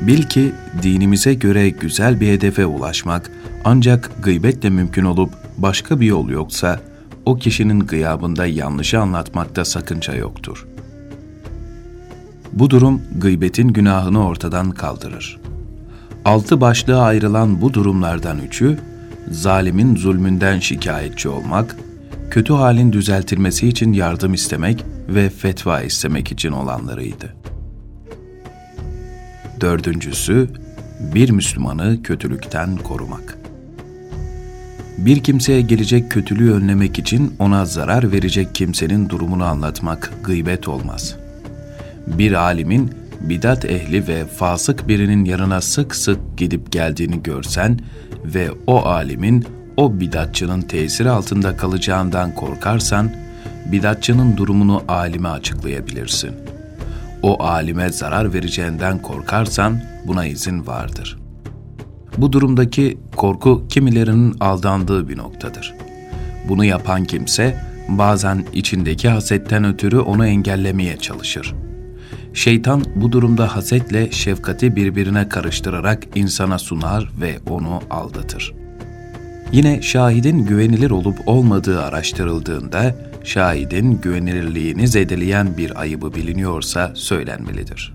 Bil 0.00 0.22
ki 0.22 0.52
dinimize 0.82 1.34
göre 1.34 1.70
güzel 1.70 2.20
bir 2.20 2.28
hedefe 2.28 2.66
ulaşmak 2.66 3.30
ancak 3.64 4.10
gıybetle 4.22 4.70
mümkün 4.70 5.04
olup 5.04 5.30
başka 5.58 6.00
bir 6.00 6.06
yol 6.06 6.28
yoksa 6.28 6.80
o 7.26 7.36
kişinin 7.36 7.80
gıyabında 7.80 8.46
yanlışı 8.46 9.00
anlatmakta 9.00 9.64
sakınca 9.64 10.14
yoktur. 10.14 10.66
Bu 12.52 12.70
durum 12.70 13.02
gıybetin 13.16 13.68
günahını 13.68 14.26
ortadan 14.26 14.70
kaldırır. 14.70 15.40
Altı 16.24 16.60
başlığa 16.60 17.02
ayrılan 17.02 17.62
bu 17.62 17.74
durumlardan 17.74 18.38
üçü, 18.38 18.78
zalimin 19.30 19.96
zulmünden 19.96 20.58
şikayetçi 20.58 21.28
olmak, 21.28 21.76
kötü 22.30 22.52
halin 22.52 22.92
düzeltilmesi 22.92 23.68
için 23.68 23.92
yardım 23.92 24.34
istemek 24.34 24.84
ve 25.08 25.30
fetva 25.30 25.82
istemek 25.82 26.32
için 26.32 26.52
olanlarıydı. 26.52 27.34
Dördüncüsü, 29.60 30.48
bir 31.14 31.30
Müslümanı 31.30 32.02
kötülükten 32.02 32.76
korumak. 32.76 33.38
Bir 34.98 35.22
kimseye 35.22 35.60
gelecek 35.60 36.10
kötülüğü 36.10 36.52
önlemek 36.52 36.98
için 36.98 37.34
ona 37.38 37.64
zarar 37.64 38.12
verecek 38.12 38.54
kimsenin 38.54 39.08
durumunu 39.08 39.44
anlatmak 39.44 40.12
gıybet 40.24 40.68
olmaz. 40.68 41.16
Bir 42.06 42.32
alimin 42.32 42.90
bidat 43.20 43.64
ehli 43.64 44.08
ve 44.08 44.26
fasık 44.26 44.88
birinin 44.88 45.24
yanına 45.24 45.60
sık 45.60 45.94
sık 45.94 46.18
gidip 46.36 46.72
geldiğini 46.72 47.22
görsen 47.22 47.78
ve 48.24 48.48
o 48.66 48.78
alimin 48.78 49.44
o 49.76 50.00
bidatçının 50.00 50.60
tesiri 50.60 51.10
altında 51.10 51.56
kalacağından 51.56 52.34
korkarsan, 52.34 53.12
bidatçının 53.66 54.36
durumunu 54.36 54.82
alime 54.88 55.28
açıklayabilirsin. 55.28 56.49
O 57.22 57.42
alime 57.42 57.92
zarar 57.92 58.32
vereceğinden 58.34 59.02
korkarsan 59.02 59.80
buna 60.06 60.26
izin 60.26 60.66
vardır. 60.66 61.18
Bu 62.18 62.32
durumdaki 62.32 62.98
korku 63.16 63.66
kimilerinin 63.68 64.36
aldandığı 64.40 65.08
bir 65.08 65.18
noktadır. 65.18 65.74
Bunu 66.48 66.64
yapan 66.64 67.04
kimse 67.04 67.56
bazen 67.88 68.44
içindeki 68.52 69.08
hasetten 69.08 69.64
ötürü 69.64 69.98
onu 69.98 70.26
engellemeye 70.26 70.96
çalışır. 70.96 71.54
Şeytan 72.34 72.84
bu 72.96 73.12
durumda 73.12 73.56
hasetle 73.56 74.10
şefkati 74.10 74.76
birbirine 74.76 75.28
karıştırarak 75.28 76.06
insana 76.14 76.58
sunar 76.58 77.10
ve 77.20 77.38
onu 77.50 77.80
aldatır. 77.90 78.59
Yine 79.52 79.82
şahidin 79.82 80.46
güvenilir 80.46 80.90
olup 80.90 81.18
olmadığı 81.26 81.82
araştırıldığında 81.82 82.94
şahidin 83.24 84.00
güvenilirliğini 84.00 84.88
zedeleyen 84.88 85.56
bir 85.56 85.80
ayıbı 85.80 86.14
biliniyorsa 86.14 86.92
söylenmelidir. 86.94 87.94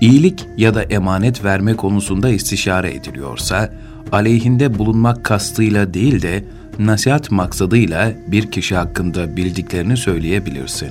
İyilik 0.00 0.46
ya 0.56 0.74
da 0.74 0.82
emanet 0.82 1.44
verme 1.44 1.76
konusunda 1.76 2.28
istişare 2.28 2.94
ediliyorsa, 2.94 3.74
aleyhinde 4.12 4.78
bulunmak 4.78 5.24
kastıyla 5.24 5.94
değil 5.94 6.22
de 6.22 6.44
nasihat 6.78 7.30
maksadıyla 7.30 8.12
bir 8.26 8.50
kişi 8.50 8.76
hakkında 8.76 9.36
bildiklerini 9.36 9.96
söyleyebilirsin. 9.96 10.90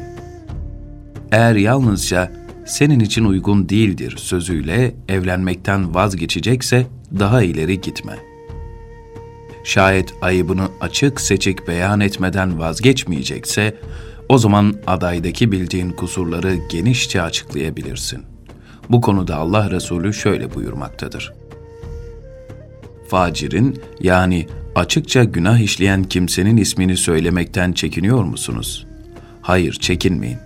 Eğer 1.31 1.55
yalnızca 1.55 2.31
senin 2.65 2.99
için 2.99 3.25
uygun 3.25 3.69
değildir 3.69 4.15
sözüyle 4.17 4.93
evlenmekten 5.07 5.95
vazgeçecekse 5.95 6.87
daha 7.19 7.43
ileri 7.43 7.81
gitme.'' 7.81 8.28
Şayet 9.69 10.13
ayıbını 10.21 10.67
açık 10.81 11.21
seçik 11.21 11.67
beyan 11.67 11.99
etmeden 11.99 12.59
vazgeçmeyecekse, 12.59 13.77
o 14.29 14.37
zaman 14.37 14.75
adaydaki 14.87 15.51
bildiğin 15.51 15.91
kusurları 15.91 16.55
genişçe 16.69 17.21
açıklayabilirsin. 17.21 18.23
Bu 18.89 19.01
konuda 19.01 19.35
Allah 19.35 19.71
Resulü 19.71 20.13
şöyle 20.13 20.53
buyurmaktadır. 20.53 21.33
Facirin 23.07 23.81
yani 24.01 24.47
açıkça 24.75 25.23
günah 25.23 25.59
işleyen 25.59 26.03
kimsenin 26.03 26.57
ismini 26.57 26.97
söylemekten 26.97 27.71
çekiniyor 27.71 28.23
musunuz? 28.23 28.87
Hayır, 29.41 29.73
çekinmeyin. 29.73 30.39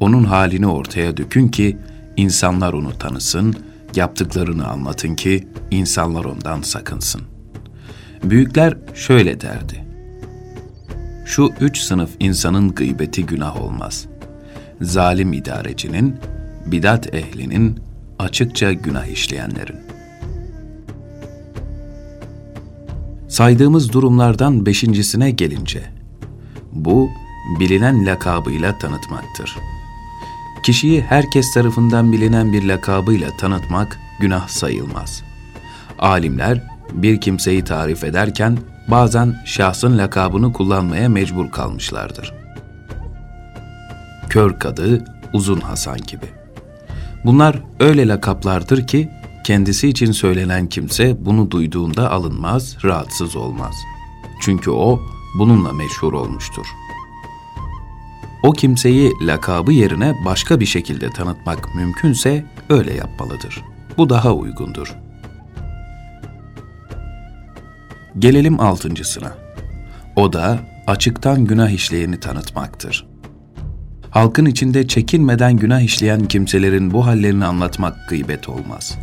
Onun 0.00 0.24
halini 0.24 0.66
ortaya 0.66 1.16
dökün 1.16 1.48
ki 1.48 1.78
insanlar 2.16 2.72
onu 2.72 2.98
tanısın, 2.98 3.56
yaptıklarını 3.96 4.68
anlatın 4.68 5.14
ki 5.14 5.48
insanlar 5.70 6.24
ondan 6.24 6.62
sakınsın. 6.62 7.33
Büyükler 8.30 8.76
şöyle 8.94 9.40
derdi. 9.40 9.84
Şu 11.24 11.52
üç 11.60 11.78
sınıf 11.78 12.10
insanın 12.20 12.74
gıybeti 12.74 13.26
günah 13.26 13.62
olmaz. 13.62 14.06
Zalim 14.80 15.32
idarecinin, 15.32 16.16
bidat 16.66 17.14
ehlinin, 17.14 17.80
açıkça 18.18 18.72
günah 18.72 19.06
işleyenlerin. 19.06 19.76
Saydığımız 23.28 23.92
durumlardan 23.92 24.66
beşincisine 24.66 25.30
gelince, 25.30 25.82
bu 26.72 27.10
bilinen 27.60 28.06
lakabıyla 28.06 28.78
tanıtmaktır. 28.78 29.56
Kişiyi 30.62 31.02
herkes 31.02 31.54
tarafından 31.54 32.12
bilinen 32.12 32.52
bir 32.52 32.64
lakabıyla 32.64 33.36
tanıtmak 33.36 33.98
günah 34.20 34.48
sayılmaz. 34.48 35.22
Alimler 35.98 36.73
bir 36.92 37.20
kimseyi 37.20 37.64
tarif 37.64 38.04
ederken 38.04 38.58
bazen 38.88 39.42
şahsın 39.44 39.98
lakabını 39.98 40.52
kullanmaya 40.52 41.08
mecbur 41.08 41.50
kalmışlardır. 41.50 42.34
Kör 44.28 44.58
Kadı, 44.58 45.04
Uzun 45.32 45.60
Hasan 45.60 45.98
gibi. 46.06 46.26
Bunlar 47.24 47.62
öyle 47.80 48.08
lakaplardır 48.08 48.86
ki 48.86 49.10
kendisi 49.44 49.88
için 49.88 50.12
söylenen 50.12 50.66
kimse 50.66 51.16
bunu 51.24 51.50
duyduğunda 51.50 52.10
alınmaz, 52.10 52.76
rahatsız 52.84 53.36
olmaz. 53.36 53.74
Çünkü 54.40 54.70
o 54.70 55.00
bununla 55.38 55.72
meşhur 55.72 56.12
olmuştur. 56.12 56.66
O 58.42 58.52
kimseyi 58.52 59.12
lakabı 59.22 59.72
yerine 59.72 60.14
başka 60.24 60.60
bir 60.60 60.66
şekilde 60.66 61.10
tanıtmak 61.10 61.74
mümkünse 61.74 62.46
öyle 62.68 62.94
yapmalıdır. 62.94 63.62
Bu 63.98 64.10
daha 64.10 64.32
uygundur.'' 64.32 65.03
Gelelim 68.18 68.60
altıncısına. 68.60 69.32
O 70.16 70.32
da 70.32 70.58
açıktan 70.86 71.44
günah 71.44 71.70
işleyeni 71.70 72.20
tanıtmaktır. 72.20 73.06
Halkın 74.10 74.46
içinde 74.46 74.88
çekinmeden 74.88 75.56
günah 75.56 75.80
işleyen 75.80 76.24
kimselerin 76.24 76.90
bu 76.90 77.06
hallerini 77.06 77.44
anlatmak 77.44 78.08
gıybet 78.08 78.48
olmaz. 78.48 78.98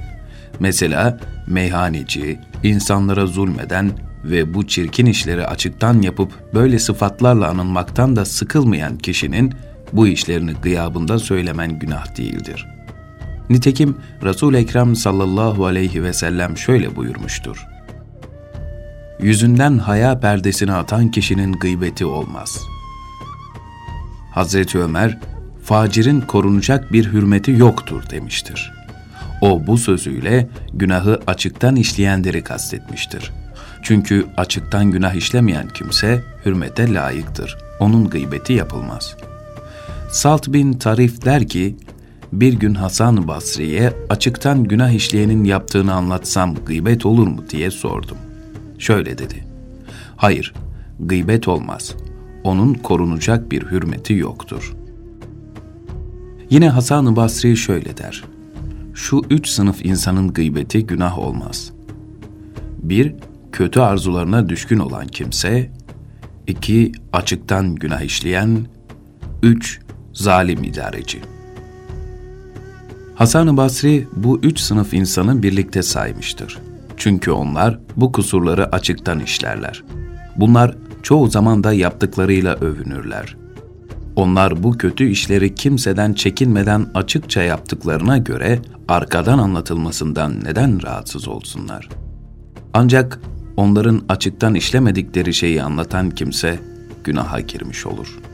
Mesela 0.60 1.20
meyhaneci, 1.48 2.40
insanlara 2.64 3.26
zulmeden 3.26 3.92
ve 4.24 4.54
bu 4.54 4.68
çirkin 4.68 5.06
işleri 5.06 5.48
açıktan 5.48 6.02
yapıp 6.02 6.54
böyle 6.54 6.80
sıfatlarla 6.80 7.48
anılmaktan 7.48 8.16
da 8.16 8.26
sıkılmayan 8.26 8.98
kişinin 8.98 9.54
bu 9.94 10.08
işlerini 10.08 10.54
gıyabında 10.54 11.20
söylemen 11.20 11.80
günah 11.80 12.18
değildir. 12.18 12.68
Nitekim 13.50 13.98
Resul 14.24 14.54
Ekrem 14.54 14.96
sallallahu 14.96 15.66
aleyhi 15.66 16.04
ve 16.04 16.14
sellem 16.14 16.58
şöyle 16.58 16.96
buyurmuştur 16.96 17.71
yüzünden 19.22 19.78
haya 19.78 20.20
perdesini 20.20 20.74
atan 20.74 21.12
kişinin 21.12 21.54
gıybeti 21.54 22.06
olmaz. 22.06 22.60
Hazreti 24.32 24.80
Ömer, 24.80 25.20
facirin 25.64 26.22
korunacak 26.22 26.94
bir 26.94 27.14
hürmeti 27.14 27.52
yoktur 27.52 28.04
demiştir. 28.10 28.74
O 29.42 29.68
bu 29.68 29.78
sözüyle 29.78 30.50
günahı 30.74 31.20
açıktan 31.28 31.76
işleyenleri 31.76 32.44
kastetmiştir. 32.44 33.32
Çünkü 33.84 34.28
açıktan 34.38 34.92
günah 34.92 35.14
işlemeyen 35.14 35.68
kimse 35.68 36.24
hürmete 36.46 36.94
layıktır. 36.94 37.58
Onun 37.80 38.10
gıybeti 38.10 38.54
yapılmaz. 38.54 39.16
Salt 40.12 40.48
bin 40.48 40.74
Tarif 40.74 41.26
der 41.26 41.48
ki, 41.48 41.76
bir 42.32 42.54
gün 42.54 42.74
Hasan 42.74 43.28
Basri'ye 43.28 43.94
açıktan 44.10 44.64
günah 44.64 44.90
işleyenin 44.90 45.44
yaptığını 45.44 45.94
anlatsam 45.94 46.56
gıybet 46.66 47.06
olur 47.06 47.28
mu 47.28 47.44
diye 47.50 47.72
sordum 47.72 48.18
şöyle 48.82 49.18
dedi. 49.18 49.46
Hayır, 50.16 50.54
gıybet 51.00 51.48
olmaz. 51.48 51.96
Onun 52.44 52.74
korunacak 52.74 53.52
bir 53.52 53.62
hürmeti 53.62 54.14
yoktur. 54.14 54.76
Yine 56.50 56.70
Hasan-ı 56.70 57.16
Basri 57.16 57.58
şöyle 57.58 57.98
der. 57.98 58.24
Şu 58.94 59.22
üç 59.30 59.48
sınıf 59.48 59.86
insanın 59.86 60.34
gıybeti 60.34 60.86
günah 60.86 61.20
olmaz. 61.20 61.72
Bir, 62.78 63.16
kötü 63.52 63.80
arzularına 63.80 64.50
düşkün 64.50 64.80
olan 64.80 65.08
kimse. 65.08 65.72
iki 66.48 66.92
Açıktan 67.14 67.76
günah 67.76 68.02
işleyen. 68.02 68.66
Üç, 69.44 69.80
zalim 70.14 70.64
idareci. 70.64 71.22
Hasan-ı 73.16 73.58
Basri 73.58 74.08
bu 74.16 74.40
üç 74.44 74.60
sınıf 74.60 74.94
insanı 74.94 75.44
birlikte 75.44 75.84
saymıştır. 75.84 76.71
Çünkü 77.02 77.32
onlar 77.32 77.80
bu 77.96 78.12
kusurları 78.12 78.76
açıktan 78.76 79.20
işlerler. 79.20 79.84
Bunlar 80.36 80.76
çoğu 81.04 81.28
zaman 81.28 81.64
da 81.64 81.74
yaptıklarıyla 81.74 82.56
övünürler. 82.56 83.36
Onlar 84.16 84.64
bu 84.64 84.78
kötü 84.78 85.10
işleri 85.10 85.56
kimseden 85.56 86.14
çekinmeden 86.14 86.86
açıkça 86.94 87.42
yaptıklarına 87.42 88.18
göre 88.18 88.60
arkadan 88.88 89.40
anlatılmasından 89.40 90.44
neden 90.44 90.84
rahatsız 90.84 91.28
olsunlar? 91.28 91.90
Ancak 92.74 93.20
onların 93.58 94.02
açıktan 94.10 94.56
işlemedikleri 94.56 95.34
şeyi 95.34 95.64
anlatan 95.64 96.10
kimse 96.10 96.60
günaha 97.04 97.48
girmiş 97.48 97.86
olur.'' 97.86 98.31